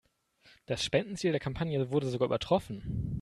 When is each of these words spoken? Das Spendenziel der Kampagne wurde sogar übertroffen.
Das 0.65 0.83
Spendenziel 0.83 1.29
der 1.31 1.39
Kampagne 1.39 1.91
wurde 1.91 2.09
sogar 2.09 2.25
übertroffen. 2.25 3.07